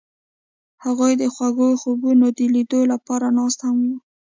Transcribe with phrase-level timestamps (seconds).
[0.85, 3.97] هغوی د خوږ خوبونو د لیدلو لپاره ناست هم وو.